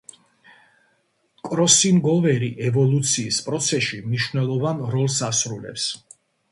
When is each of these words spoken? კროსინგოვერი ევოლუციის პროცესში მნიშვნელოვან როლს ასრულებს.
კროსინგოვერი 1.49 2.49
ევოლუციის 2.71 3.41
პროცესში 3.51 4.03
მნიშვნელოვან 4.09 4.85
როლს 4.97 5.25
ასრულებს. 5.33 5.91